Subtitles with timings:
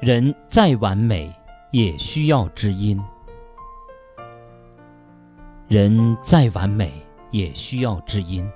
[0.00, 1.28] 人再完美，
[1.72, 2.96] 也需要知音；
[5.66, 6.92] 人再完美，
[7.32, 8.48] 也需要知音；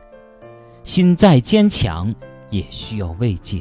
[0.84, 2.14] 心再坚强，
[2.48, 3.60] 也需要慰藉。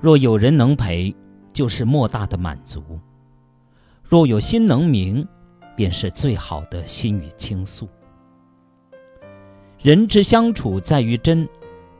[0.00, 1.12] 若有人能陪，
[1.52, 2.80] 就是莫大的满足；
[4.04, 5.26] 若有心能明，
[5.74, 7.88] 便是最好的心语倾诉。
[9.80, 11.48] 人之相处在于真，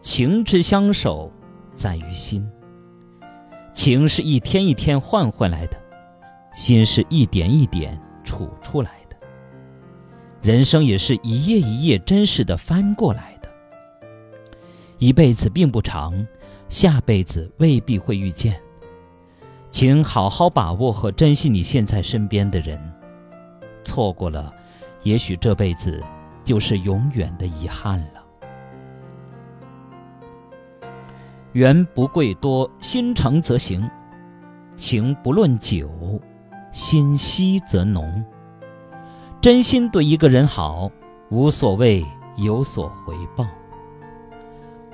[0.00, 1.32] 情之相守
[1.74, 2.48] 在于心。
[3.74, 5.76] 情是一天一天换回来的，
[6.54, 9.16] 心是一点一点处出来的。
[10.40, 13.48] 人生也是一页一页真实的翻过来的。
[14.98, 16.26] 一辈子并不长，
[16.68, 18.60] 下辈子未必会遇见。
[19.70, 22.78] 请好好把握和珍惜你现在身边的人，
[23.82, 24.52] 错过了，
[25.02, 26.02] 也许这辈子
[26.44, 28.22] 就是永远的遗憾了。
[31.52, 33.82] 缘不贵多，心诚则行；
[34.74, 35.90] 情不论久，
[36.72, 38.24] 心稀则浓。
[39.38, 40.90] 真心对一个人好，
[41.28, 42.02] 无所谓
[42.36, 43.46] 有所回报。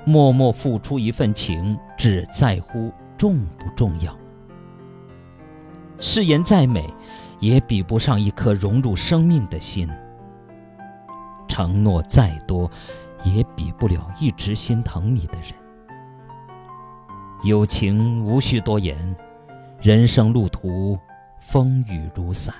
[0.03, 4.13] 默默付出一份情，只在乎重不重要。
[6.01, 6.93] 誓言再美，
[7.39, 9.87] 也比不上一颗融入生命的心；
[11.47, 12.69] 承诺再多，
[13.23, 15.53] 也比不了一直心疼你的人。
[17.43, 19.15] 友情无需多言，
[19.81, 20.99] 人生路途
[21.39, 22.53] 风雨如伞；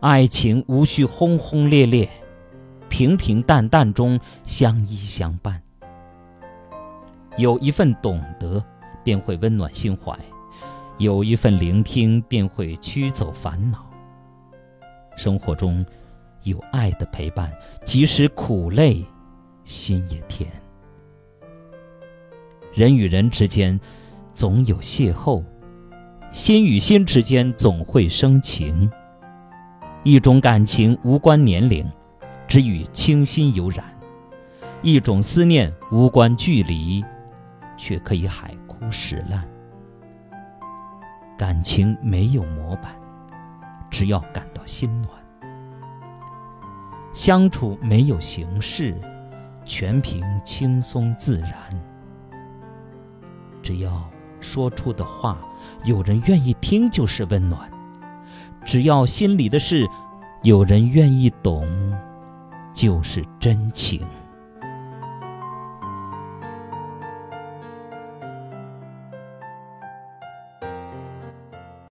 [0.00, 2.06] 爱情无需轰轰烈烈，
[2.90, 5.60] 平平淡淡中相依相伴。
[7.38, 8.62] 有一份懂得，
[9.02, 10.14] 便会温暖心怀；
[10.98, 13.86] 有一份聆听，便会驱走烦恼。
[15.16, 15.84] 生活中
[16.42, 17.50] 有爱的陪伴，
[17.86, 19.02] 即使苦累，
[19.64, 20.52] 心也甜。
[22.72, 23.78] 人与人之间，
[24.34, 25.44] 总有邂逅；
[26.30, 28.90] 心与心之间，总会生情。
[30.04, 31.86] 一种感情无关年龄，
[32.48, 33.84] 只与清新有染；
[34.80, 37.04] 一种思念无关距离，
[37.76, 39.46] 却可以海枯石烂。
[41.36, 42.94] 感情没有模板，
[43.90, 45.10] 只要感到心暖；
[47.12, 48.98] 相处没有形式，
[49.66, 51.52] 全凭轻松自然。
[53.62, 54.08] 只要
[54.40, 55.38] 说出的话
[55.84, 57.60] 有人愿意听，就是温暖；
[58.64, 59.88] 只要心里的事
[60.42, 61.66] 有人愿意懂，
[62.74, 64.04] 就是真情。